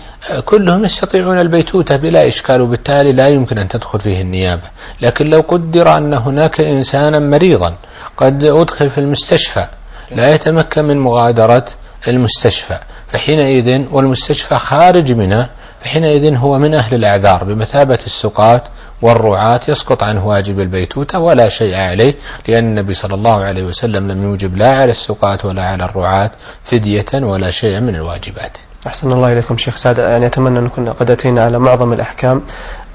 [0.45, 4.67] كلهم يستطيعون البيتوتة بلا إشكال وبالتالي لا يمكن أن تدخل فيه النيابة.
[5.02, 7.76] لكن لو قدر أن هناك إنسانا مريضا
[8.17, 9.65] قد أدخل في المستشفى
[10.12, 11.65] لا يتمكن من مغادرة
[12.08, 12.80] المستشفى.
[13.08, 15.50] فحينئذ والمستشفى خارج منه
[15.82, 18.62] فحينئذ هو من أهل الأعذار بمثابة السقاة
[19.02, 22.14] والرعاة يسقط عنه واجب البيتوتة ولا شيء عليه
[22.48, 26.32] لأن النبي صلى الله عليه وسلم لم يوجب لا على السقاة ولا على الرعاة
[26.64, 28.58] فدية ولا شيء من الواجبات.
[28.88, 29.98] أحسن الله إليكم شيخ سعد.
[29.98, 32.42] يعني أتمنى أن نكون قد أتينا على معظم الأحكام.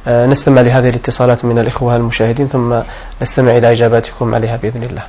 [0.08, 2.80] آه، نستمع لهذه الاتصالات من الإخوة المشاهدين ثم
[3.22, 5.02] نستمع إلى إجاباتكم عليها بإذن الله.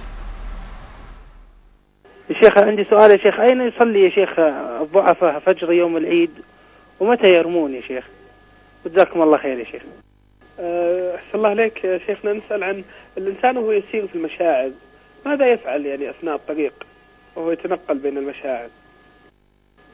[2.44, 3.40] شيخ عندي سؤال يا شيخ.
[3.40, 4.40] أين يصلي يا شيخ
[4.82, 6.32] الضعفاء فجر يوم العيد؟
[7.00, 8.04] ومتى يرمون يا شيخ؟
[8.86, 9.82] جزاكم الله خير يا شيخ.
[10.60, 12.34] أحسن الله عليك شيخنا.
[12.34, 12.84] نسأل عن
[13.18, 14.72] الإنسان وهو يسير في المشاعر.
[15.26, 16.74] ماذا يفعل يعني أثناء الطريق
[17.36, 18.70] وهو يتنقل بين المشاعر؟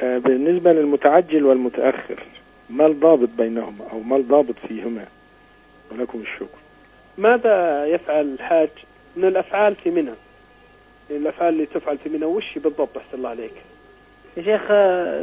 [0.01, 2.19] أه، بالنسبة للمتعجل والمتأخر
[2.69, 5.05] ما الضابط بينهما أو ما الضابط فيهما؟
[5.91, 6.57] ولكم الشكر.
[7.17, 8.69] ماذا يفعل الحاج
[9.15, 10.13] من الأفعال في منى؟
[11.11, 13.53] الأفعال اللي تفعل في منى وش بالضبط أحسن الله عليك؟
[14.37, 14.67] يا شيخ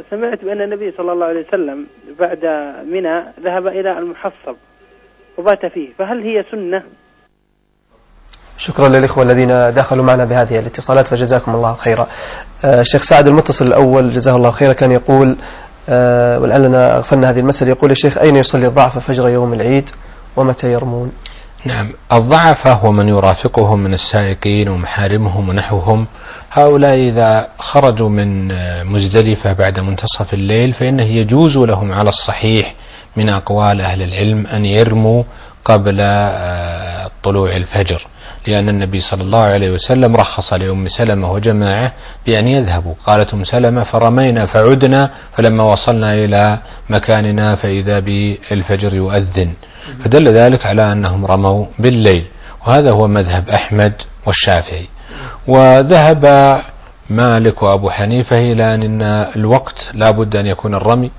[0.09, 1.87] سمعت بأن النبي صلى الله عليه وسلم
[2.19, 2.45] بعد
[2.85, 4.55] منى ذهب إلى المحصب
[5.37, 5.93] وبات فيه.
[5.99, 6.83] فهل هي سنة؟
[8.57, 12.07] شكرا للإخوة الذين دخلوا معنا بهذه الاتصالات فجزاكم الله خيرا.
[12.65, 15.35] آه، الشيخ سعد المتصل الأول جزاه الله خيرا كان يقول
[15.89, 17.71] آه، ولعلنا أغفلنا هذه المسألة.
[17.71, 19.89] يقول يا شيخ أين يصلي الضعف فجر يوم العيد
[20.35, 21.11] ومتى يرمون؟
[21.65, 26.07] نعم الضعف هو من يرافقهم من السائقين ومحارمهم ونحوهم.
[26.51, 28.47] هؤلاء إذا خرجوا من
[28.85, 32.75] مزدلفة بعد منتصف الليل فإنه يجوز لهم على الصحيح
[33.15, 35.23] من أقوال أهل العلم أن يرموا
[35.65, 38.07] قبل آه، طلوع الفجر.
[38.47, 41.93] لأن النبي صلى الله عليه وسلم رخص لأم سلمة وجماعة
[42.25, 42.93] بأن يذهبوا.
[43.05, 49.53] قالت أم سلمة فرمينا فعدنا فلما وصلنا إلى مكاننا فإذا بالفجر يؤذن.
[50.03, 52.25] فدل ذلك على أنهم رموا بالليل.
[52.67, 54.87] وهذا هو مذهب أحمد والشافعي.
[55.47, 56.25] وذهب
[57.09, 59.01] مالك وأبو حنيفة إلى أن
[59.35, 61.11] الوقت لا بد أن يكون الرمي.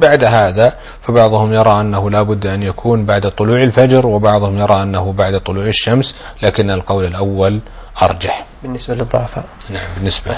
[0.00, 5.12] بعد هذا فبعضهم يرى أنه لا بد أن يكون بعد طلوع الفجر وبعضهم يرى أنه
[5.12, 7.60] بعد طلوع الشمس لكن القول الأول
[8.02, 8.44] أرجح.
[8.62, 9.44] بالنسبة للضعفاء.
[9.70, 10.36] نعم بالنسبة.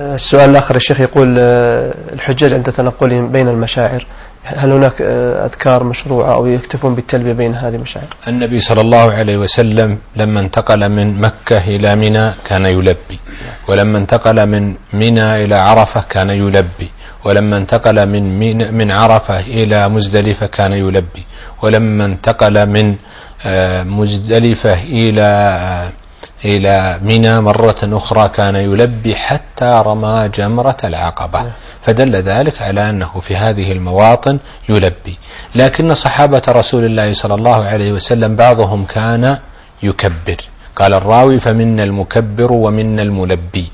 [0.00, 4.06] السؤال الآخر الشيخ يقول آه، الحجاج عند تنقلهم بين المشاعر
[4.44, 9.36] هل هناك آه، أذكار مشروعة أو يكتفون بالتلبية بين هذه المشاعر؟ النبي صلى الله عليه
[9.36, 13.20] وسلم لما انتقل من مكة إلى منى كان يلبي
[13.68, 16.90] ولما انتقل من منى إلى عرفة كان يلبي.
[17.24, 21.24] ولما انتقل من من عرفة إلى مزدلفة كان يلبي.
[21.62, 22.96] ولما انتقل من
[23.46, 25.92] آه، مزدلفة إلى آه،
[26.44, 31.52] إلى منى مرة أخرى كان يلبي حتى رمى جمرة العقبة.
[31.82, 35.18] فدل ذلك على أنه في هذه المواطن يلبي.
[35.54, 39.38] لكن صحابة رسول الله صلى الله عليه وسلم بعضهم كان
[39.82, 40.36] يكبر.
[40.76, 43.66] قال الراوي فمنا المكبر ومنا الملبي.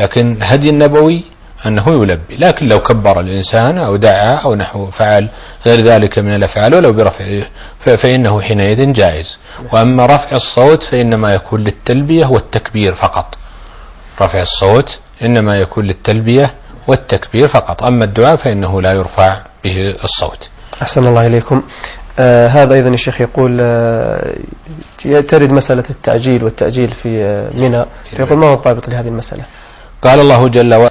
[0.00, 1.22] لكن هدي النبوي
[1.66, 2.36] أنه يلبي.
[2.36, 5.28] لكن لو كبر الإنسان أو دعا أو نحو فعل
[5.66, 7.24] غير ذلك من الأفعال ولو برفع
[7.80, 9.38] فإنه حينئذ جائز.
[9.72, 13.38] وأما رفع الصوت فإنما يكون للتلبية والتكبير فقط.
[14.20, 16.54] رفع الصوت إنما يكون للتلبية
[16.86, 17.82] والتكبير فقط.
[17.82, 20.50] أما الدعاء فإنه لا يرفع به الصوت.
[20.82, 21.62] أحسن الله إليكم.
[22.18, 24.34] آه هذا أيضا الشيخ يقول آه
[25.28, 27.84] ترد مسألة التعجيل والتأجيل في آه منى.
[28.16, 29.44] فيقول ما هو الضابط لهذه المسألة؟
[30.02, 30.90] قال الله جل وعلا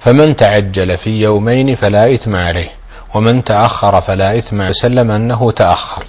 [0.00, 2.70] فمن تعجل في يومين فلا إثم عليه
[3.14, 4.70] ومن تأخر فلا إثم عليه.
[4.70, 6.04] وسلم أنه تأخر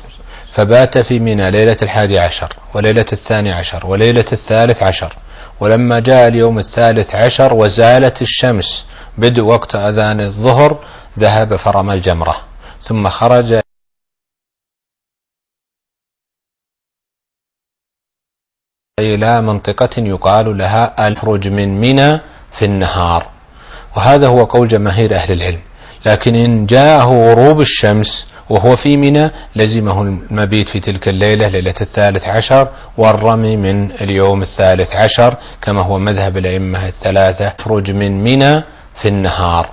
[0.52, 5.16] فبات في منى ليلة الحادي عشر وليلة الثاني عشر وليلة الثالث عشر
[5.60, 8.86] ولما جاء اليوم الثالث عشر وزالت الشمس
[9.18, 10.80] بدء وقت أذان الظهر
[11.20, 12.36] ذهب فرمى الجمرة
[12.82, 13.60] ثم خرج
[19.00, 22.20] إلى منطقة يقال لها الخروج من منى
[22.52, 23.41] في النهار.
[23.98, 25.60] وهذا هو قول جماهير أهل العلم.
[26.06, 32.28] لكن إن جاءه غروب الشمس وهو في منى لزمه المبيت في تلك الليلة ليلة الثالث
[32.28, 38.64] عشر والرمي من اليوم الثالث عشر كما هو مذهب الأئمة الثلاثة خروج من منى
[38.96, 39.70] في النهار.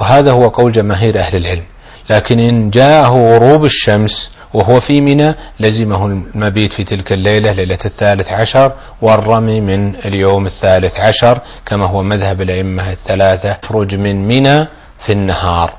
[0.00, 1.64] وهذا هو قول جماهير أهل العلم.
[2.10, 8.32] لكن إن جاءه غروب الشمس وهو في منى لزمه المبيت في تلك الليلة ليلة الثالث
[8.32, 14.66] عشر والرمي من اليوم الثالث عشر كما هو مذهب الأئمة الثلاثة خروج من منى
[14.98, 15.74] في النهار.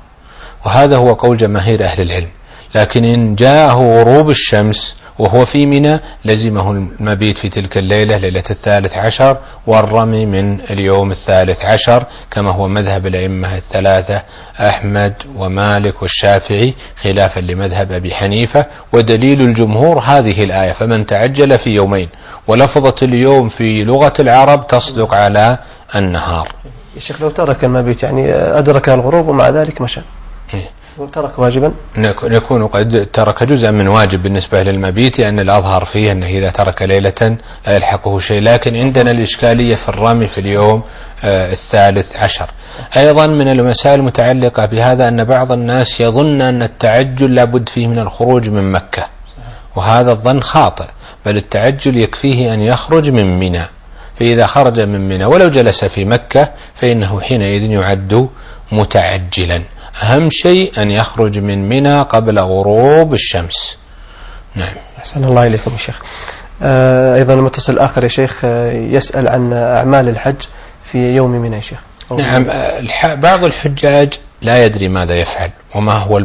[0.66, 2.28] وهذا هو قول جماهير أهل العلم.
[2.74, 8.96] لكن إن جاءه غروب الشمس وهو في منى لزمه المبيت في تلك الليلة ليلة الثالث
[8.96, 14.22] عشر والرمي من اليوم الثالث عشر كما هو مذهب الأئمة الثلاثة
[14.60, 22.08] أحمد ومالك والشافعي خلافا لمذهب أبي حنيفة ودليل الجمهور هذه الآية فمن تعجل في يومين
[22.46, 25.58] ولفظة اليوم في لغة العرب تصدق على
[25.96, 26.48] النهار.
[26.94, 30.00] يا شيخ لو ترك المبيت يعني أدرك الغروب ومع ذلك مشى.
[30.98, 31.72] وترك واجبا؟
[32.22, 37.36] يكون قد ترك جزءا من واجب بالنسبة للمبيت لأن الأظهر فيه أنه إذا ترك ليلة
[37.66, 38.42] لا يلحقه شيء.
[38.42, 40.82] لكن عندنا الإشكالية في الرمي في اليوم
[41.24, 42.50] آه، الثالث عشر.
[42.96, 48.48] أيضا من المسائل المتعلقة بهذا أن بعض الناس يظن أن التعجل لابد فيه من الخروج
[48.48, 49.06] من مكة.
[49.76, 50.86] وهذا الظن خاطئ
[51.26, 53.62] بل التعجل يكفيه أن يخرج من منى.
[54.18, 58.28] فإذا خرج من منى ولو جلس في مكة فإنه حينئذ يعد
[58.72, 59.62] متعجلا.
[60.02, 63.78] أهم شيء أن يخرج من منى قبل غروب الشمس.
[64.54, 64.74] نعم.
[64.98, 66.02] أحسن الله إليكم يا شيخ.
[66.62, 70.42] آه، أيضا المتصل الآخر يا شيخ آه، يسأل عن أعمال الحج
[70.84, 71.78] في يوم منى يا شيخ.
[72.10, 72.46] نعم.
[73.20, 76.18] بعض الحجاج لا يدري ماذا يفعل وما هو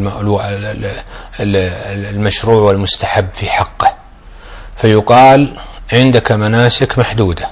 [1.40, 3.94] المشروع والمستحب في حقه.
[4.76, 5.58] فيقال
[5.94, 7.48] عندك مناسك محدودة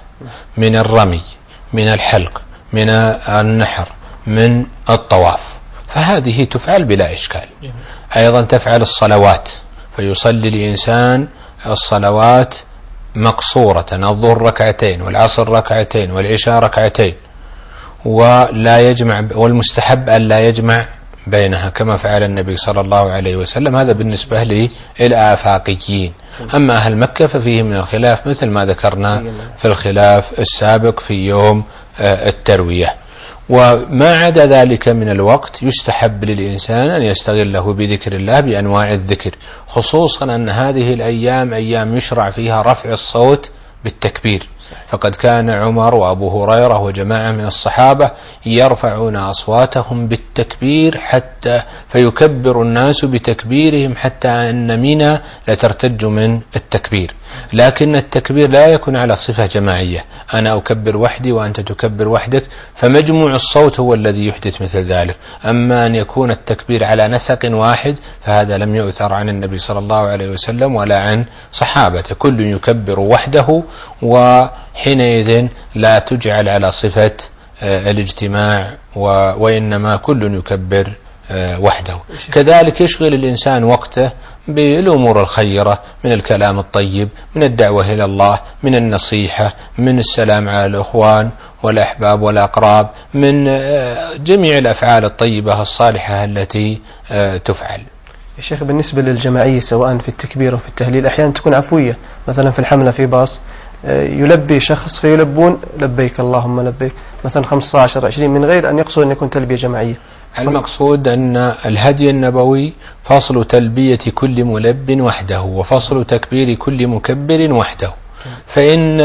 [0.57, 1.21] من الرمي
[1.73, 2.41] من الحلق
[2.73, 3.87] من النحر
[4.27, 5.46] من الطواف.
[6.17, 7.47] فهذه تفعل بلا إشكال.
[8.17, 9.49] أيضا تفعل الصلوات.
[9.95, 11.27] فيصلي الإنسان
[11.65, 12.55] الصلوات
[13.15, 17.13] مقصورة الظهر ركعتين والعصر ركعتين والعشاء ركعتين.
[18.05, 20.85] ولا يجمع والمستحب أن لا يجمع
[21.27, 23.75] بينها كما فعل النبي صلى الله عليه وسلم.
[23.75, 26.13] هذا بالنسبة للآفاقيين
[26.55, 29.23] أما أهل مكة ففيه من الخلاف مثل ما ذكرنا
[29.57, 31.63] في الخلاف السابق في يوم
[31.99, 32.95] آه، التروية.
[33.49, 39.31] وما عدا ذلك من الوقت يستحب للإنسان أن يستغله بذكر الله بأنواع الذكر
[39.67, 43.51] خصوصا أن هذه الأيام أيام يشرع فيها رفع الصوت
[43.83, 44.49] بالتكبير.
[44.87, 48.11] فقد كان عمر وأبو هريرة وجماعة من الصحابة
[48.45, 57.13] يرفعون أصواتهم بالتكبير حتى فيكبر الناس بتكبيرهم حتى أن منى لترتج من التكبير.
[57.53, 60.05] لكن التكبير لا يكون على صفة جماعية.
[60.33, 62.43] أنا أكبر وحدي وأنت تكبر وحدك
[62.75, 65.15] فمجموع الصوت هو الذي يحدث مثل ذلك.
[65.45, 70.29] أما أن يكون التكبير على نسق واحد فهذا لم يؤثر عن النبي صلى الله عليه
[70.29, 72.15] وسلم ولا عن صحابته.
[72.15, 73.63] كل يكبر وحده
[74.01, 77.11] وحينئذ لا تجعل على صفة
[77.61, 78.73] آه، الاجتماع
[79.37, 80.91] وإنما كل يكبر
[81.35, 81.97] وحده.
[82.31, 84.11] كذلك يشغل الإنسان وقته
[84.47, 91.29] بالأمور الخيرة من الكلام الطيب من الدعوة إلى الله من النصيحة من السلام على الأخوان
[91.63, 97.79] والأحباب والأقراب من آه، جميع الأفعال الطيبة الصالحة التي آه، تفعل.
[98.37, 101.97] يا شيخ بالنسبة للجماعية سواء في التكبير أو في التهليل أحيانا تكون عفوية.
[102.27, 103.41] مثلا في الحملة في باص
[103.87, 106.91] يلبي شخص فيلبون لبيك اللهم لبيك.
[107.25, 109.95] مثلا 15 20 من غير أن يقصد أن يكون تلبية جماعية
[110.39, 117.93] المقصود أن الهدي النبوي فصل تلبية كل ملب وحده وفصل تكبير كل مكبر وحده.
[118.47, 119.01] فإن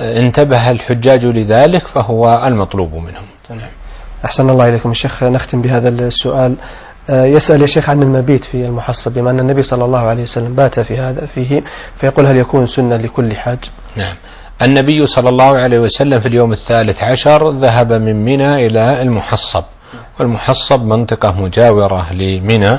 [0.00, 3.26] انتبه الحجاج لذلك فهو المطلوب منهم.
[4.24, 6.54] أحسن الله إليكم الشيخ نختم بهذا السؤال.
[7.10, 10.54] آه، يسأل يا شيخ عن المبيت في المحصب بما أن النبي صلى الله عليه وسلم
[10.54, 11.64] بات في هذا فيه
[11.96, 13.58] فيقول هل يكون سنة لكل حاج؟
[13.96, 14.14] نعم.
[14.62, 19.64] النبي صلى الله عليه وسلم في اليوم الثالث عشر ذهب من منى إلى المحصب.
[20.20, 22.78] والمحصب منطقة مجاورة لمنى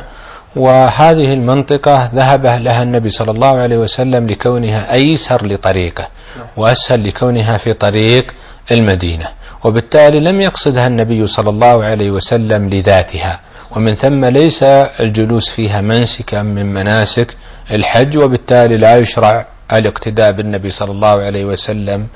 [0.55, 6.07] وهذه المنطقة ذهب لها النبي صلى الله عليه وسلم لكونها أيسر لطريقه
[6.57, 8.31] وأسهل لكونها في طريق
[8.71, 9.27] المدينة
[9.63, 13.39] وبالتالي لم يقصدها النبي صلى الله عليه وسلم لذاتها
[13.71, 14.63] ومن ثم ليس
[14.99, 17.36] الجلوس فيها منسكا من مناسك
[17.71, 22.07] الحج وبالتالي لا يشرع الاقتداء بالنبي صلى الله عليه وسلم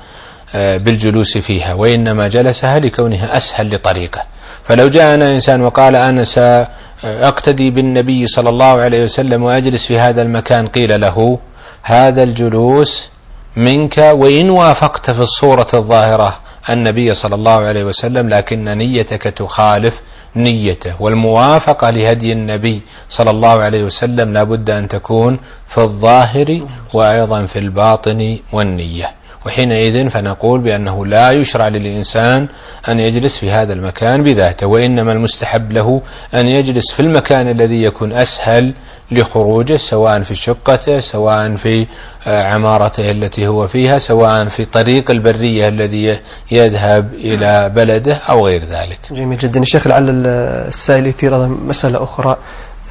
[0.54, 4.24] آه، بالجلوس فيها وإنما جلسها لكونها أسهل لطريقه.
[4.70, 10.66] فلو جاءنا إنسان وقال أنا سأقتدي بالنبي صلى الله عليه وسلم وأجلس في هذا المكان
[10.66, 11.38] قيل له
[11.82, 13.10] هذا الجلوس
[13.56, 16.38] منك وإن وافقت في الصورة الظاهرة
[16.70, 20.00] النبي صلى الله عليه وسلم لكن نيتك تخالف
[20.36, 20.94] نيته.
[21.00, 26.60] والموافقة لهدي النبي صلى الله عليه وسلم لا بد أن تكون في الظاهر
[26.94, 29.19] وأيضا في الباطن والنية.
[29.46, 32.48] وحينئذ فنقول بأنه لا يشرع للإنسان
[32.88, 36.02] أن يجلس في هذا المكان بذاته وإنما المستحب له
[36.34, 38.74] أن يجلس في المكان الذي يكون أسهل
[39.10, 41.86] لخروجه سواء في شقته سواء في
[42.26, 46.18] آه، عمارته التي هو فيها سواء في طريق البرية الذي
[46.50, 48.98] يذهب إلى بلده أو غير ذلك.
[49.10, 49.60] جميل جدا.
[49.60, 52.36] الشيخ لعل السائل يثير مسألة أخرى.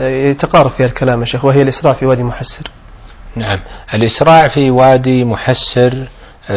[0.02, 2.64] آه، يتقارب فيها الكلام يا شيخ وهي الإسراع في وادي محسر.
[3.36, 3.60] نعم.
[3.94, 5.94] الإسراع في وادي محسر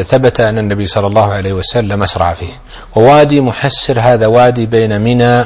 [0.01, 2.53] ثبت أن النبي صلى الله عليه وسلم أسرع فيه.
[2.97, 5.45] ووادي محسر هذا وادي بين منى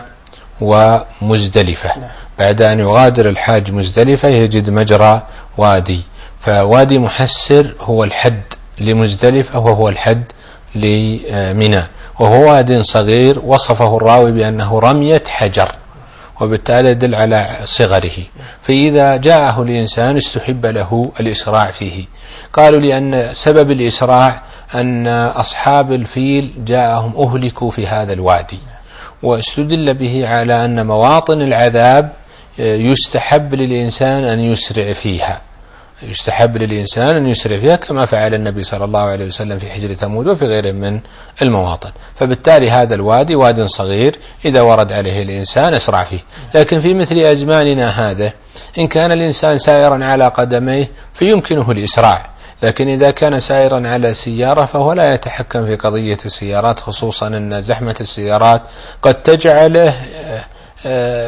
[0.61, 1.99] ومزدلفة.
[1.99, 2.11] نعم.
[2.39, 5.23] بعد أن يغادر الحاج مزدلفة يجد مجرى
[5.59, 6.01] وادي.
[6.41, 8.43] فوادي محسر هو الحد
[8.81, 10.25] لمزدلفة وهو الحد
[10.75, 11.83] لمنى.
[12.21, 15.73] وهو واد صغير وصفه الراوي بأنه رمية حجر.
[16.41, 18.19] وبالتالي يدل على صغره.
[18.63, 22.05] فإذا جاءه الإنسان استحب له الإسراع فيه.
[22.53, 24.43] قالوا لأن سبب الإسراع
[24.75, 28.59] أن أصحاب الفيل جاءهم أهلكوا في هذا الوادي.
[29.23, 32.13] واستدل به على أن مواطن العذاب
[32.59, 35.43] يستحب للإنسان أن يسرع فيها.
[36.03, 40.27] يستحب للإنسان أن يسرع فيها كما فعل النبي صلى الله عليه وسلم في حجر ثمود
[40.27, 41.01] وفي غيره من
[41.43, 41.93] المواطن.
[42.15, 46.21] فبالتالي هذا الوادي واد صغير إذا ورد عليه الإنسان أسرع فيه.
[46.55, 48.33] لكن في مثل أزماننا هذا
[48.79, 52.37] إن كان الإنسان سائرا على قدميه فيمكنه الإسراع.
[52.63, 57.95] لكن إذا كان سائرا على سيارة فهو لا يتحكم في قضية السيارات خصوصا أن زحمة
[58.01, 58.63] السيارات
[59.03, 59.95] قد تجعله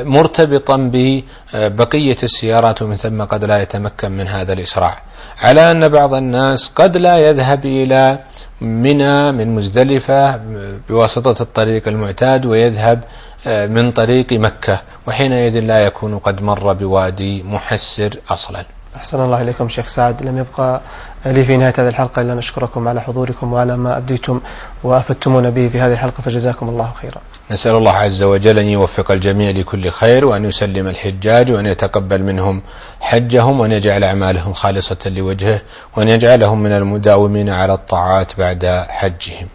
[0.05, 5.03] مرتبطا ببقية السيارات ومن ثم قد لا يتمكن من هذا الإسراع.
[5.39, 8.19] على أن بعض الناس قد لا يذهب إلى
[8.61, 10.41] منى من مزدلفة
[10.89, 13.05] بواسطة الطريق المعتاد ويذهب
[13.47, 18.65] آه، من طريق مكة وحينئذ لا يكون قد مر بوادي محسر أصلا.
[18.97, 20.23] أحسن الله إليكم شيخ سعد.
[20.23, 20.81] لم يبقى
[21.27, 24.41] لي في نهاية هذه الحلقة إلا نشكركم على حضوركم وعلى ما أبديتم
[24.85, 27.21] وأفدتمونا به في هذه الحلقة فجزاكم الله خيرا.
[27.51, 32.63] نسأل الله عز وجل أن يوفق الجميع لكل خير وأن يسلم الحجاج وأن يتقبل منهم
[33.01, 35.61] حجهم وأن يجعل أعمالهم خالصة لوجهه
[35.97, 39.49] وأن يجعلهم من المداومين على الطاعات بعد حجهم.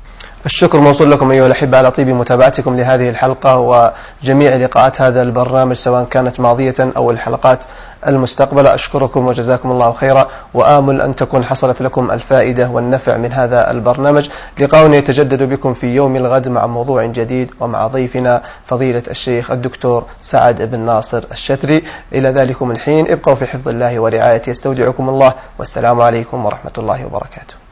[0.46, 6.04] الشكر موصول لكم أيها الأحبة على طيب متابعتكم لهذه الحلقة وجميع لقاءات هذا البرنامج سواء
[6.04, 7.64] كانت ماضية أو الحلقات
[8.08, 14.30] المستقبلة أشكركم وجزاكم الله خيرا وآمل أن تكون حصلت لكم الفائدة والنفع من هذا البرنامج.
[14.60, 20.62] لقاؤنا يتجدد بكم في يوم الغد مع موضوع جديد ومع ضيفنا فضيلة الشيخ الدكتور سعد
[20.62, 21.84] بن ناصر الشثري.
[22.14, 24.50] إلى ذلكم الحين ابقوا في حفظ الله ورعايته.
[24.50, 27.63] يستودعكم الله والسلام عليكم ورحمة الله وبركاته.